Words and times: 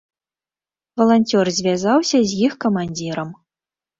Валанцёр 1.01 1.51
звязаўся 1.59 2.17
з 2.31 2.39
іх 2.47 2.57
камандзірам. 2.65 3.29